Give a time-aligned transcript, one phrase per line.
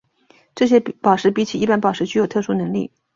[0.55, 2.89] 这些宝石比起一般宝石具有特殊能力。